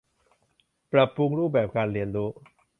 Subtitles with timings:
[0.91, 2.29] ปรับปรุงรูปแบบการเรียนรู้